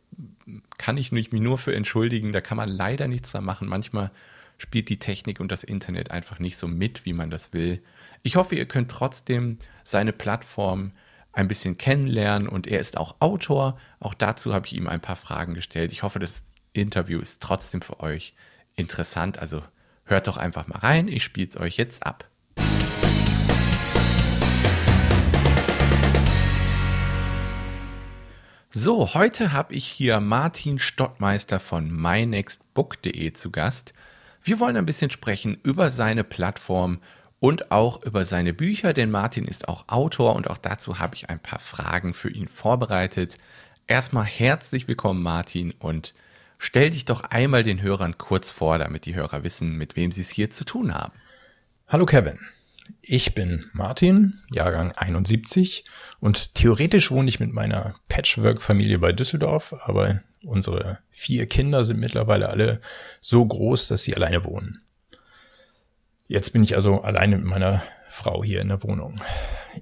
kann 0.79 0.97
ich 0.97 1.13
mich 1.13 1.31
nur 1.33 1.59
für 1.59 1.75
entschuldigen. 1.75 2.33
Da 2.33 2.41
kann 2.41 2.57
man 2.57 2.71
leider 2.71 3.09
nichts 3.09 3.31
da 3.31 3.43
machen. 3.43 3.69
Manchmal 3.69 4.11
spielt 4.57 4.89
die 4.89 4.99
Technik 4.99 5.39
und 5.39 5.53
das 5.53 5.65
Internet 5.65 6.11
einfach 6.11 6.39
nicht 6.39 6.57
so 6.57 6.67
mit, 6.67 7.05
wie 7.05 7.13
man 7.13 7.29
das 7.29 7.53
will. 7.53 7.83
Ich 8.23 8.37
hoffe, 8.37 8.55
ihr 8.55 8.65
könnt 8.65 8.91
trotzdem 8.91 9.59
seine 9.85 10.15
Plattform 10.15 10.93
ein 11.35 11.47
bisschen 11.47 11.77
kennenlernen 11.77 12.49
und 12.49 12.67
er 12.67 12.81
ist 12.81 12.97
auch 12.97 13.17
Autor. 13.21 13.79
Auch 14.01 14.15
dazu 14.15 14.55
habe 14.55 14.67
ich 14.67 14.73
ihm 14.73 14.87
ein 14.87 15.03
paar 15.03 15.17
Fragen 15.17 15.53
gestellt. 15.53 15.93
Ich 15.93 16.03
hoffe, 16.03 16.21
das 16.21 16.43
Interview 16.73 17.21
ist 17.21 17.43
trotzdem 17.43 17.83
für 17.83 18.01
euch 18.01 18.33
interessant. 18.77 19.39
Also 19.39 19.63
hört 20.07 20.27
doch 20.27 20.39
einfach 20.39 20.69
mal 20.69 20.79
rein. 20.79 21.07
Ich 21.07 21.23
spiele 21.23 21.49
es 21.49 21.59
euch 21.59 21.77
jetzt 21.77 22.07
ab. 22.07 22.32
So, 28.75 29.13
heute 29.13 29.53
habe 29.53 29.75
ich 29.75 29.85
hier 29.85 30.19
Martin 30.21 30.79
Stottmeister 30.79 31.61
von 31.61 31.91
mynextbook.de 31.91 33.35
zu 33.35 33.51
Gast. 33.51 33.93
Wir 34.43 34.61
wollen 34.61 34.79
ein 34.79 34.87
bisschen 34.87 35.11
sprechen 35.11 35.59
über 35.63 35.91
seine 35.91 36.25
Plattform 36.25 37.01
und 37.39 37.71
auch 37.71 38.03
über 38.03 38.25
seine 38.25 38.55
Bücher, 38.55 38.95
denn 38.95 39.11
Martin 39.11 39.45
ist 39.45 39.69
auch 39.69 39.89
Autor 39.89 40.35
und 40.37 40.49
auch 40.49 40.57
dazu 40.57 40.99
habe 40.99 41.15
ich 41.17 41.29
ein 41.29 41.39
paar 41.39 41.59
Fragen 41.59 42.15
für 42.15 42.31
ihn 42.31 42.49
vorbereitet. 42.49 43.37
Erstmal 43.89 44.25
herzlich 44.25 44.89
willkommen, 44.89 45.23
Martin, 45.23 45.75
und 45.79 46.15
stell 46.57 46.93
dich 46.93 47.05
doch 47.05 47.21
einmal 47.25 47.65
den 47.65 47.83
Hörern 47.83 48.17
kurz 48.17 48.51
vor, 48.51 48.79
damit 48.79 49.05
die 49.05 49.15
Hörer 49.15 49.45
wissen, 49.45 49.77
mit 49.77 49.97
wem 49.97 50.13
sie 50.13 50.23
es 50.23 50.31
hier 50.31 50.49
zu 50.49 50.65
tun 50.65 50.95
haben. 50.95 51.13
Hallo 51.89 52.07
Kevin. 52.07 52.39
Ich 53.01 53.35
bin 53.35 53.65
Martin, 53.73 54.39
Jahrgang 54.55 54.93
71 54.93 55.85
und 56.21 56.55
theoretisch 56.55 57.11
wohne 57.11 57.29
ich 57.29 57.41
mit 57.41 57.53
meiner 57.53 57.95
Patchwork-Familie 58.09 58.99
bei 58.99 59.13
Düsseldorf, 59.13 59.75
aber 59.85 60.23
unsere 60.45 60.99
vier 61.11 61.47
Kinder 61.47 61.85
sind 61.85 61.99
mittlerweile 61.99 62.49
alle 62.49 62.81
so 63.21 63.45
groß, 63.45 63.89
dass 63.89 64.03
sie 64.03 64.15
alleine 64.15 64.45
wohnen. 64.45 64.83
Jetzt 66.27 66.53
bin 66.53 66.63
ich 66.63 66.77
also 66.77 67.03
alleine 67.03 67.37
mit 67.37 67.47
meiner 67.47 67.83
Frau 68.09 68.43
hier 68.45 68.61
in 68.61 68.69
der 68.69 68.83
Wohnung. 68.83 69.17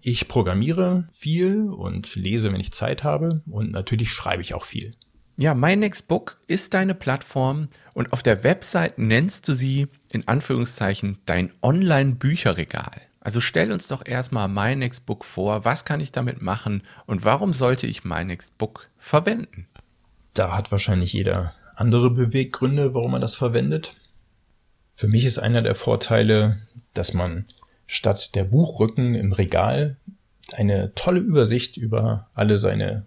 Ich 0.02 0.28
programmiere 0.28 1.08
viel 1.10 1.68
und 1.68 2.14
lese, 2.14 2.52
wenn 2.52 2.60
ich 2.60 2.72
Zeit 2.72 3.04
habe 3.04 3.42
und 3.46 3.70
natürlich 3.70 4.12
schreibe 4.12 4.42
ich 4.42 4.54
auch 4.54 4.64
viel. 4.64 4.92
Ja, 5.36 5.54
MyNextBook 5.54 6.38
ist 6.48 6.74
deine 6.74 6.94
Plattform 6.94 7.68
und 7.94 8.12
auf 8.12 8.22
der 8.22 8.44
Website 8.44 8.98
nennst 8.98 9.48
du 9.48 9.52
sie 9.52 9.88
in 10.10 10.28
Anführungszeichen 10.28 11.18
dein 11.24 11.52
Online-Bücherregal. 11.62 13.00
Also 13.20 13.40
stell 13.40 13.72
uns 13.72 13.86
doch 13.88 14.04
erstmal 14.04 14.48
MyNextBook 14.48 15.24
vor, 15.24 15.64
was 15.64 15.84
kann 15.84 16.00
ich 16.00 16.10
damit 16.10 16.42
machen 16.42 16.82
und 17.06 17.24
warum 17.24 17.52
sollte 17.52 17.86
ich 17.86 18.04
MyNextBook 18.04 18.88
verwenden? 18.98 19.66
Da 20.34 20.56
hat 20.56 20.72
wahrscheinlich 20.72 21.12
jeder 21.12 21.54
andere 21.76 22.10
Beweggründe, 22.10 22.94
warum 22.94 23.12
man 23.12 23.20
das 23.20 23.34
verwendet. 23.34 23.94
Für 24.96 25.08
mich 25.08 25.24
ist 25.24 25.38
einer 25.38 25.62
der 25.62 25.74
Vorteile, 25.74 26.60
dass 26.94 27.14
man 27.14 27.46
statt 27.86 28.34
der 28.34 28.44
Buchrücken 28.44 29.14
im 29.14 29.32
Regal 29.32 29.96
eine 30.52 30.94
tolle 30.94 31.20
Übersicht 31.20 31.76
über 31.76 32.28
alle 32.34 32.58
seine 32.58 33.04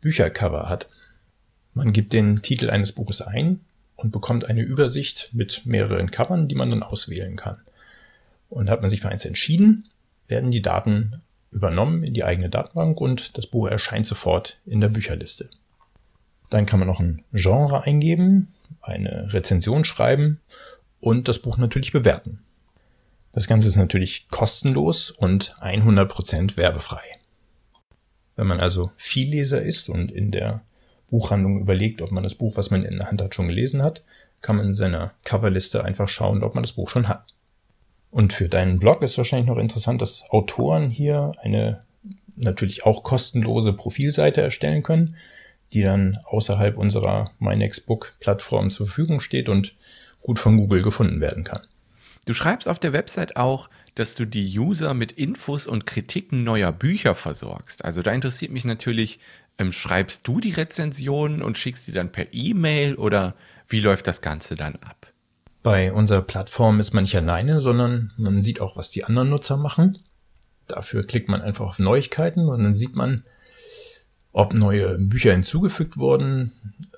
Büchercover 0.00 0.68
hat. 0.68 0.88
Man 1.74 1.92
gibt 1.92 2.12
den 2.12 2.36
Titel 2.36 2.70
eines 2.70 2.92
Buches 2.92 3.22
ein 3.22 3.60
und 3.96 4.10
bekommt 4.10 4.44
eine 4.44 4.62
Übersicht 4.62 5.30
mit 5.32 5.66
mehreren 5.66 6.10
Covern, 6.10 6.48
die 6.48 6.54
man 6.54 6.70
dann 6.70 6.82
auswählen 6.82 7.36
kann. 7.36 7.60
Und 8.48 8.70
hat 8.70 8.80
man 8.80 8.90
sich 8.90 9.00
für 9.00 9.08
eins 9.08 9.24
entschieden, 9.24 9.88
werden 10.28 10.50
die 10.50 10.62
Daten 10.62 11.22
übernommen 11.50 12.02
in 12.02 12.14
die 12.14 12.24
eigene 12.24 12.50
Datenbank 12.50 13.00
und 13.00 13.38
das 13.38 13.46
Buch 13.46 13.68
erscheint 13.68 14.06
sofort 14.06 14.58
in 14.66 14.80
der 14.80 14.88
Bücherliste. 14.88 15.48
Dann 16.50 16.66
kann 16.66 16.78
man 16.78 16.88
noch 16.88 17.00
ein 17.00 17.24
Genre 17.32 17.84
eingeben, 17.84 18.48
eine 18.80 19.32
Rezension 19.32 19.84
schreiben 19.84 20.40
und 21.00 21.28
das 21.28 21.38
Buch 21.38 21.56
natürlich 21.56 21.92
bewerten. 21.92 22.40
Das 23.32 23.48
Ganze 23.48 23.68
ist 23.68 23.76
natürlich 23.76 24.28
kostenlos 24.28 25.10
und 25.10 25.56
100% 25.56 26.56
werbefrei. 26.56 27.02
Wenn 28.36 28.46
man 28.46 28.60
also 28.60 28.90
Vielleser 28.96 29.62
ist 29.62 29.88
und 29.88 30.12
in 30.12 30.30
der 30.30 30.62
Buchhandlung 31.10 31.60
überlegt, 31.60 32.02
ob 32.02 32.10
man 32.10 32.22
das 32.22 32.34
Buch, 32.34 32.56
was 32.56 32.70
man 32.70 32.84
in 32.84 32.98
der 32.98 33.08
Hand 33.08 33.22
hat, 33.22 33.34
schon 33.34 33.48
gelesen 33.48 33.82
hat, 33.82 34.02
kann 34.40 34.56
man 34.56 34.66
in 34.66 34.72
seiner 34.72 35.12
Coverliste 35.24 35.84
einfach 35.84 36.08
schauen, 36.08 36.42
ob 36.42 36.54
man 36.54 36.62
das 36.62 36.72
Buch 36.72 36.88
schon 36.88 37.08
hat. 37.08 37.34
Und 38.10 38.32
für 38.32 38.48
deinen 38.48 38.78
Blog 38.78 39.02
ist 39.02 39.18
wahrscheinlich 39.18 39.48
noch 39.48 39.58
interessant, 39.58 40.00
dass 40.00 40.30
Autoren 40.30 40.90
hier 40.90 41.32
eine 41.42 41.82
natürlich 42.36 42.84
auch 42.84 43.02
kostenlose 43.02 43.72
Profilseite 43.72 44.40
erstellen 44.40 44.82
können, 44.82 45.16
die 45.72 45.82
dann 45.82 46.18
außerhalb 46.24 46.76
unserer 46.76 47.32
MyNextBook-Plattform 47.38 48.70
zur 48.70 48.86
Verfügung 48.86 49.20
steht 49.20 49.48
und 49.48 49.74
gut 50.20 50.38
von 50.38 50.56
Google 50.56 50.82
gefunden 50.82 51.20
werden 51.20 51.44
kann. 51.44 51.62
Du 52.26 52.32
schreibst 52.32 52.68
auf 52.68 52.78
der 52.78 52.92
Website 52.92 53.36
auch, 53.36 53.68
dass 53.94 54.14
du 54.14 54.24
die 54.24 54.58
User 54.58 54.94
mit 54.94 55.12
Infos 55.12 55.66
und 55.66 55.86
Kritiken 55.86 56.42
neuer 56.42 56.72
Bücher 56.72 57.14
versorgst. 57.14 57.84
Also 57.84 58.00
da 58.00 58.12
interessiert 58.12 58.50
mich 58.50 58.64
natürlich, 58.64 59.18
ähm, 59.58 59.72
schreibst 59.72 60.26
du 60.26 60.40
die 60.40 60.52
Rezensionen 60.52 61.42
und 61.42 61.58
schickst 61.58 61.86
die 61.86 61.92
dann 61.92 62.12
per 62.12 62.32
E-Mail 62.32 62.94
oder 62.96 63.34
wie 63.68 63.80
läuft 63.80 64.06
das 64.06 64.20
Ganze 64.20 64.56
dann 64.56 64.76
ab? 64.76 65.12
Bei 65.62 65.92
unserer 65.92 66.22
Plattform 66.22 66.80
ist 66.80 66.92
man 66.92 67.04
nicht 67.04 67.16
alleine, 67.16 67.60
sondern 67.60 68.12
man 68.16 68.42
sieht 68.42 68.60
auch, 68.60 68.76
was 68.76 68.90
die 68.90 69.04
anderen 69.04 69.30
Nutzer 69.30 69.56
machen. 69.56 69.98
Dafür 70.66 71.04
klickt 71.04 71.28
man 71.28 71.40
einfach 71.40 71.64
auf 71.64 71.78
Neuigkeiten 71.78 72.48
und 72.48 72.62
dann 72.62 72.74
sieht 72.74 72.94
man, 72.94 73.24
ob 74.32 74.52
neue 74.52 74.98
Bücher 74.98 75.32
hinzugefügt 75.32 75.96
wurden. 75.96 76.52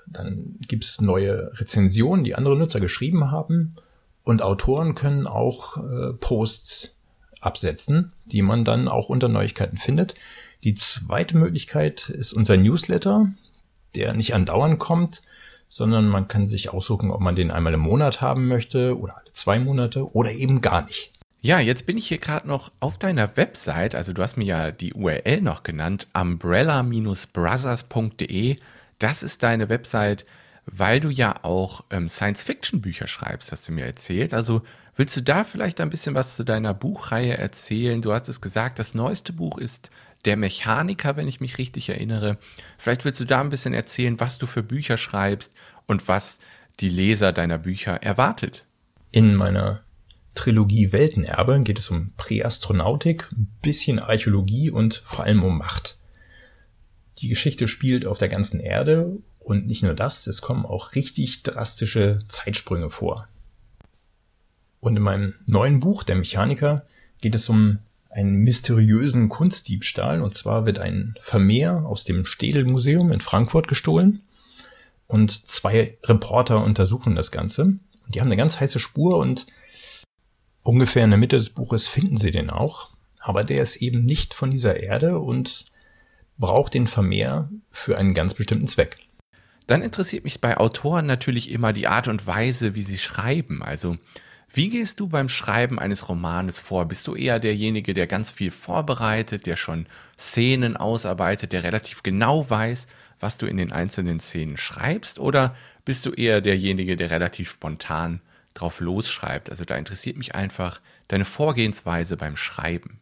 Dann 0.06 0.56
gibt 0.66 0.84
es 0.84 1.00
neue 1.00 1.52
Rezensionen, 1.60 2.24
die 2.24 2.34
andere 2.34 2.56
Nutzer 2.56 2.80
geschrieben 2.80 3.30
haben. 3.30 3.76
Und 4.24 4.42
Autoren 4.42 4.96
können 4.96 5.26
auch 5.26 5.76
äh, 5.76 6.12
Posts 6.14 6.96
absetzen, 7.40 8.12
die 8.24 8.42
man 8.42 8.64
dann 8.64 8.88
auch 8.88 9.08
unter 9.08 9.28
Neuigkeiten 9.28 9.76
findet. 9.76 10.14
Die 10.66 10.74
zweite 10.74 11.38
Möglichkeit 11.38 12.08
ist 12.08 12.32
unser 12.32 12.56
Newsletter, 12.56 13.30
der 13.94 14.14
nicht 14.14 14.34
andauernd 14.34 14.80
kommt, 14.80 15.22
sondern 15.68 16.08
man 16.08 16.26
kann 16.26 16.48
sich 16.48 16.70
aussuchen, 16.70 17.12
ob 17.12 17.20
man 17.20 17.36
den 17.36 17.52
einmal 17.52 17.74
im 17.74 17.78
Monat 17.78 18.20
haben 18.20 18.48
möchte 18.48 18.98
oder 18.98 19.16
alle 19.16 19.32
zwei 19.32 19.60
Monate 19.60 20.12
oder 20.12 20.32
eben 20.32 20.62
gar 20.62 20.84
nicht. 20.84 21.12
Ja, 21.40 21.60
jetzt 21.60 21.86
bin 21.86 21.96
ich 21.96 22.08
hier 22.08 22.18
gerade 22.18 22.48
noch 22.48 22.72
auf 22.80 22.98
deiner 22.98 23.36
Website, 23.36 23.94
also 23.94 24.12
du 24.12 24.22
hast 24.22 24.36
mir 24.36 24.44
ja 24.44 24.72
die 24.72 24.92
URL 24.92 25.40
noch 25.40 25.62
genannt, 25.62 26.08
umbrella-brothers.de. 26.14 28.56
Das 28.98 29.22
ist 29.22 29.44
deine 29.44 29.68
Website, 29.68 30.26
weil 30.64 30.98
du 30.98 31.10
ja 31.10 31.44
auch 31.44 31.84
ähm, 31.90 32.08
Science-Fiction-Bücher 32.08 33.06
schreibst, 33.06 33.52
hast 33.52 33.68
du 33.68 33.72
mir 33.72 33.86
erzählt. 33.86 34.34
Also 34.34 34.62
willst 34.96 35.16
du 35.16 35.20
da 35.20 35.44
vielleicht 35.44 35.80
ein 35.80 35.90
bisschen 35.90 36.16
was 36.16 36.34
zu 36.34 36.44
deiner 36.44 36.74
Buchreihe 36.74 37.38
erzählen? 37.38 38.02
Du 38.02 38.12
hast 38.12 38.28
es 38.28 38.40
gesagt, 38.40 38.80
das 38.80 38.94
neueste 38.94 39.32
Buch 39.32 39.58
ist 39.58 39.92
Der 40.26 40.36
Mechaniker, 40.36 41.16
wenn 41.16 41.28
ich 41.28 41.40
mich 41.40 41.56
richtig 41.58 41.88
erinnere. 41.88 42.36
Vielleicht 42.78 43.04
willst 43.04 43.20
du 43.20 43.24
da 43.24 43.40
ein 43.40 43.48
bisschen 43.48 43.72
erzählen, 43.72 44.20
was 44.20 44.38
du 44.38 44.46
für 44.46 44.62
Bücher 44.62 44.96
schreibst 44.96 45.52
und 45.86 46.08
was 46.08 46.38
die 46.80 46.88
Leser 46.88 47.32
deiner 47.32 47.58
Bücher 47.58 48.02
erwartet. 48.02 48.66
In 49.12 49.34
meiner 49.34 49.82
Trilogie 50.34 50.92
Weltenerbe 50.92 51.62
geht 51.62 51.78
es 51.78 51.90
um 51.90 52.12
Präastronautik, 52.16 53.30
ein 53.32 53.48
bisschen 53.62 53.98
Archäologie 53.98 54.70
und 54.70 55.02
vor 55.06 55.24
allem 55.24 55.42
um 55.42 55.58
Macht. 55.58 55.96
Die 57.18 57.28
Geschichte 57.28 57.68
spielt 57.68 58.04
auf 58.04 58.18
der 58.18 58.28
ganzen 58.28 58.60
Erde 58.60 59.18
und 59.38 59.66
nicht 59.66 59.82
nur 59.82 59.94
das, 59.94 60.26
es 60.26 60.42
kommen 60.42 60.66
auch 60.66 60.94
richtig 60.94 61.44
drastische 61.44 62.18
Zeitsprünge 62.28 62.90
vor. 62.90 63.28
Und 64.80 64.96
in 64.96 65.02
meinem 65.02 65.34
neuen 65.46 65.80
Buch, 65.80 66.04
Der 66.04 66.16
Mechaniker, 66.16 66.84
geht 67.20 67.34
es 67.34 67.48
um 67.48 67.78
einen 68.16 68.36
mysteriösen 68.36 69.28
Kunstdiebstahl. 69.28 70.22
Und 70.22 70.34
zwar 70.34 70.66
wird 70.66 70.78
ein 70.78 71.14
Vermehr 71.20 71.84
aus 71.86 72.04
dem 72.04 72.26
Städel-Museum 72.26 73.12
in 73.12 73.20
Frankfurt 73.20 73.68
gestohlen. 73.68 74.22
Und 75.06 75.46
zwei 75.46 75.98
Reporter 76.04 76.64
untersuchen 76.64 77.14
das 77.14 77.30
Ganze. 77.30 77.78
Die 78.08 78.20
haben 78.20 78.28
eine 78.28 78.36
ganz 78.36 78.58
heiße 78.58 78.80
Spur 78.80 79.18
und 79.18 79.46
Ungefähr 80.66 81.04
in 81.04 81.10
der 81.10 81.18
Mitte 81.18 81.36
des 81.36 81.50
Buches 81.50 81.86
finden 81.86 82.16
sie 82.16 82.32
den 82.32 82.50
auch, 82.50 82.90
aber 83.20 83.44
der 83.44 83.62
ist 83.62 83.76
eben 83.76 84.04
nicht 84.04 84.34
von 84.34 84.50
dieser 84.50 84.82
Erde 84.82 85.20
und 85.20 85.66
braucht 86.38 86.74
den 86.74 86.88
Vermehr 86.88 87.48
für 87.70 87.96
einen 87.96 88.14
ganz 88.14 88.34
bestimmten 88.34 88.66
Zweck. 88.66 88.98
Dann 89.68 89.80
interessiert 89.80 90.24
mich 90.24 90.40
bei 90.40 90.56
Autoren 90.56 91.06
natürlich 91.06 91.52
immer 91.52 91.72
die 91.72 91.86
Art 91.86 92.08
und 92.08 92.26
Weise, 92.26 92.74
wie 92.74 92.82
sie 92.82 92.98
schreiben. 92.98 93.62
Also, 93.62 93.96
wie 94.56 94.70
gehst 94.70 95.00
du 95.00 95.08
beim 95.08 95.28
Schreiben 95.28 95.78
eines 95.78 96.08
Romanes 96.08 96.58
vor? 96.58 96.86
Bist 96.86 97.06
du 97.06 97.14
eher 97.14 97.38
derjenige, 97.38 97.92
der 97.92 98.06
ganz 98.06 98.30
viel 98.30 98.50
vorbereitet, 98.50 99.46
der 99.46 99.56
schon 99.56 99.86
Szenen 100.18 100.76
ausarbeitet, 100.76 101.52
der 101.52 101.62
relativ 101.62 102.02
genau 102.02 102.48
weiß, 102.48 102.86
was 103.20 103.36
du 103.36 103.46
in 103.46 103.58
den 103.58 103.72
einzelnen 103.72 104.18
Szenen 104.18 104.56
schreibst? 104.56 105.18
Oder 105.18 105.54
bist 105.84 106.06
du 106.06 106.10
eher 106.12 106.40
derjenige, 106.40 106.96
der 106.96 107.10
relativ 107.10 107.50
spontan 107.50 108.20
drauf 108.54 108.80
losschreibt. 108.80 109.50
Also 109.50 109.64
da 109.64 109.76
interessiert 109.76 110.16
mich 110.16 110.34
einfach 110.34 110.80
deine 111.08 111.24
Vorgehensweise 111.24 112.16
beim 112.16 112.36
Schreiben. 112.36 112.98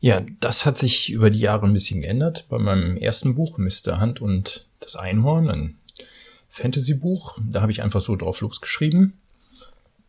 Ja, 0.00 0.22
das 0.40 0.66
hat 0.66 0.78
sich 0.78 1.10
über 1.10 1.30
die 1.30 1.38
Jahre 1.38 1.66
ein 1.66 1.72
bisschen 1.72 2.02
geändert. 2.02 2.46
Bei 2.48 2.58
meinem 2.58 2.96
ersten 2.96 3.34
Buch, 3.34 3.58
Mr. 3.58 3.98
Hand 3.98 4.20
und 4.20 4.66
das 4.80 4.96
Einhorn, 4.96 5.48
ein 5.48 5.78
Fantasy-Buch, 6.50 7.38
da 7.50 7.62
habe 7.62 7.72
ich 7.72 7.82
einfach 7.82 8.02
so 8.02 8.16
drauf 8.16 8.40
losgeschrieben. 8.40 9.14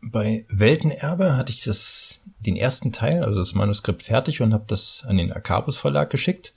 Bei 0.08 0.46
Weltenerbe 0.50 1.36
hatte 1.36 1.52
ich 1.52 1.64
das, 1.64 2.22
den 2.40 2.56
ersten 2.56 2.92
Teil, 2.92 3.24
also 3.24 3.40
das 3.40 3.56
Manuskript 3.56 4.04
fertig 4.04 4.42
und 4.42 4.54
habe 4.54 4.66
das 4.68 5.04
an 5.08 5.18
den 5.18 5.34
Akabus 5.34 5.78
Verlag 5.78 6.12
geschickt. 6.12 6.54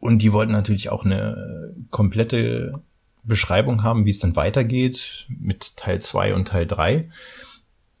Und 0.00 0.20
die 0.20 0.32
wollten 0.32 0.50
natürlich 0.50 0.90
auch 0.90 1.04
eine 1.04 1.74
komplette 1.90 2.80
Beschreibung 3.22 3.84
haben, 3.84 4.04
wie 4.04 4.10
es 4.10 4.18
dann 4.18 4.34
weitergeht 4.34 5.26
mit 5.28 5.76
Teil 5.76 6.00
2 6.00 6.34
und 6.34 6.48
Teil 6.48 6.66
3. 6.66 7.08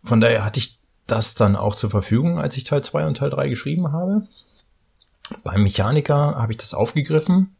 Von 0.02 0.20
daher 0.20 0.44
hatte 0.44 0.58
ich 0.58 0.78
das 1.06 1.34
dann 1.34 1.54
auch 1.54 1.76
zur 1.76 1.90
Verfügung, 1.90 2.40
als 2.40 2.56
ich 2.56 2.64
Teil 2.64 2.82
2 2.82 3.06
und 3.06 3.18
Teil 3.18 3.30
3 3.30 3.48
geschrieben 3.48 3.92
habe. 3.92 4.26
Beim 5.44 5.62
Mechaniker 5.62 6.34
habe 6.34 6.52
ich 6.52 6.58
das 6.58 6.74
aufgegriffen. 6.74 7.54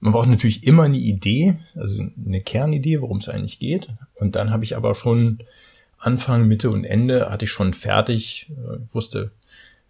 Man 0.00 0.12
braucht 0.12 0.28
natürlich 0.28 0.66
immer 0.66 0.84
eine 0.84 0.96
Idee, 0.96 1.58
also 1.74 2.04
eine 2.24 2.40
Kernidee, 2.40 3.02
worum 3.02 3.18
es 3.18 3.28
eigentlich 3.28 3.58
geht. 3.58 3.88
Und 4.14 4.34
dann 4.34 4.50
habe 4.50 4.64
ich 4.64 4.76
aber 4.76 4.94
schon 4.94 5.40
Anfang, 6.04 6.46
Mitte 6.46 6.70
und 6.70 6.84
Ende 6.84 7.30
hatte 7.30 7.46
ich 7.46 7.50
schon 7.50 7.72
fertig, 7.72 8.50
äh, 8.50 8.78
wusste, 8.92 9.30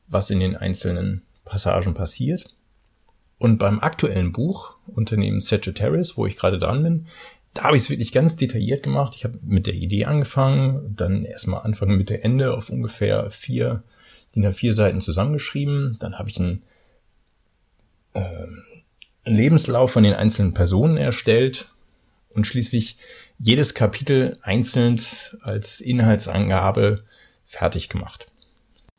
was 0.06 0.30
in 0.30 0.40
den 0.40 0.56
einzelnen 0.56 1.22
Passagen 1.44 1.94
passiert. 1.94 2.56
Und 3.38 3.58
beim 3.58 3.80
aktuellen 3.80 4.32
Buch, 4.32 4.76
Unternehmen 4.86 5.40
Sagittarius, 5.40 6.16
wo 6.16 6.26
ich 6.26 6.36
gerade 6.36 6.58
dran 6.58 6.82
bin, 6.82 7.06
da 7.52 7.64
habe 7.64 7.76
ich 7.76 7.82
es 7.82 7.90
wirklich 7.90 8.12
ganz 8.12 8.36
detailliert 8.36 8.82
gemacht. 8.82 9.14
Ich 9.16 9.24
habe 9.24 9.38
mit 9.42 9.66
der 9.66 9.74
Idee 9.74 10.04
angefangen, 10.04 10.94
dann 10.96 11.24
erstmal 11.24 11.62
Anfang, 11.62 11.96
Mitte, 11.96 12.22
Ende 12.22 12.54
auf 12.54 12.70
ungefähr 12.70 13.30
vier, 13.30 13.82
DIN 14.34 14.46
A4 14.46 14.74
Seiten 14.74 15.00
zusammengeschrieben. 15.00 15.96
Dann 16.00 16.18
habe 16.18 16.28
ich 16.30 16.38
einen 16.38 16.62
äh, 18.14 18.46
Lebenslauf 19.24 19.92
von 19.92 20.04
den 20.04 20.14
einzelnen 20.14 20.54
Personen 20.54 20.96
erstellt 20.96 21.68
und 22.34 22.46
schließlich 22.46 22.98
jedes 23.38 23.74
Kapitel 23.74 24.38
einzeln 24.42 25.00
als 25.42 25.80
Inhaltsangabe 25.80 27.04
fertig 27.46 27.88
gemacht. 27.88 28.26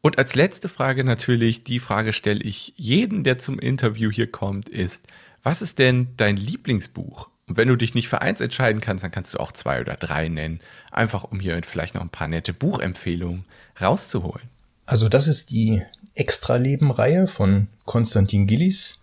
Und 0.02 0.18
als 0.18 0.36
letzte 0.36 0.70
Frage 0.70 1.04
natürlich, 1.04 1.64
die 1.64 1.80
Frage 1.80 2.14
stelle 2.14 2.42
ich 2.44 2.74
jeden, 2.76 3.24
der 3.24 3.40
zum 3.40 3.58
Interview 3.58 4.12
hier 4.12 4.32
kommt, 4.32 4.70
ist, 4.70 5.08
was 5.42 5.62
ist 5.62 5.80
denn 5.80 6.10
dein 6.18 6.38
Lieblingsbuch? 6.38 7.30
Und 7.48 7.58
wenn 7.58 7.68
du 7.68 7.76
dich 7.76 7.94
nicht 7.94 8.08
für 8.08 8.22
eins 8.22 8.42
entscheiden 8.42 8.82
kannst, 8.82 9.04
dann 9.04 9.12
kannst 9.12 9.34
du 9.34 9.40
auch 9.40 9.52
zwei 9.52 9.82
oder 9.82 9.96
drei 9.96 10.30
nennen, 10.30 10.60
einfach 10.92 11.24
um 11.24 11.40
hier 11.40 11.60
vielleicht 11.64 11.96
noch 11.96 12.02
ein 12.02 12.10
paar 12.10 12.28
nette 12.28 12.54
Buchempfehlungen 12.54 13.46
rauszuholen. 13.82 14.50
Also 14.86 15.10
das 15.10 15.28
ist 15.28 15.50
die 15.52 15.82
Extra-Leben-Reihe 16.14 17.28
von 17.28 17.68
Konstantin 17.86 18.46
Gillis. 18.48 19.00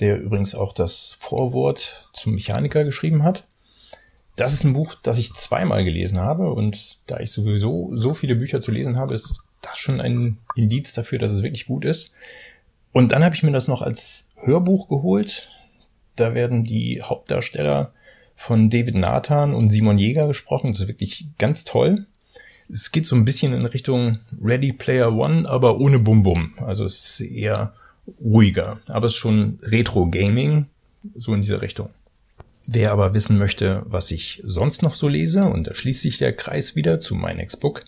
der 0.00 0.20
übrigens 0.20 0.54
auch 0.54 0.72
das 0.72 1.16
Vorwort 1.20 2.08
zum 2.12 2.34
Mechaniker 2.34 2.84
geschrieben 2.84 3.22
hat. 3.22 3.46
Das 4.36 4.52
ist 4.52 4.64
ein 4.64 4.72
Buch, 4.72 4.94
das 4.94 5.18
ich 5.18 5.34
zweimal 5.34 5.84
gelesen 5.84 6.18
habe 6.18 6.52
und 6.52 6.98
da 7.06 7.20
ich 7.20 7.32
sowieso 7.32 7.90
so 7.94 8.14
viele 8.14 8.34
Bücher 8.34 8.60
zu 8.60 8.70
lesen 8.70 8.96
habe, 8.96 9.14
ist 9.14 9.42
das 9.60 9.78
schon 9.78 10.00
ein 10.00 10.38
Indiz 10.56 10.94
dafür, 10.94 11.18
dass 11.18 11.32
es 11.32 11.42
wirklich 11.42 11.66
gut 11.66 11.84
ist. 11.84 12.12
Und 12.92 13.12
dann 13.12 13.24
habe 13.24 13.34
ich 13.34 13.42
mir 13.42 13.52
das 13.52 13.68
noch 13.68 13.82
als 13.82 14.30
Hörbuch 14.36 14.88
geholt. 14.88 15.48
Da 16.16 16.34
werden 16.34 16.64
die 16.64 17.02
Hauptdarsteller 17.02 17.92
von 18.34 18.70
David 18.70 18.94
Nathan 18.94 19.54
und 19.54 19.70
Simon 19.70 19.98
Jäger 19.98 20.26
gesprochen. 20.26 20.72
Das 20.72 20.80
ist 20.80 20.88
wirklich 20.88 21.26
ganz 21.38 21.64
toll. 21.64 22.06
Es 22.70 22.90
geht 22.90 23.06
so 23.06 23.16
ein 23.16 23.24
bisschen 23.24 23.52
in 23.52 23.66
Richtung 23.66 24.18
Ready 24.42 24.72
Player 24.72 25.12
One, 25.12 25.48
aber 25.48 25.78
ohne 25.78 25.98
Bum 25.98 26.22
Bum. 26.22 26.54
Also 26.58 26.84
es 26.84 27.20
ist 27.20 27.20
eher 27.20 27.74
ruhiger. 28.20 28.80
Aber 28.88 29.06
es 29.06 29.12
ist 29.12 29.18
schon 29.18 29.58
Retro-Gaming, 29.62 30.66
so 31.16 31.34
in 31.34 31.42
dieser 31.42 31.62
Richtung. 31.62 31.90
Wer 32.66 32.92
aber 32.92 33.12
wissen 33.14 33.38
möchte, 33.38 33.82
was 33.86 34.10
ich 34.10 34.42
sonst 34.44 34.82
noch 34.82 34.94
so 34.94 35.08
lese, 35.08 35.44
und 35.44 35.66
da 35.66 35.74
schließt 35.74 36.02
sich 36.02 36.18
der 36.18 36.32
Kreis 36.32 36.76
wieder 36.76 37.00
zu 37.00 37.14
mein 37.14 37.44
Book, 37.60 37.84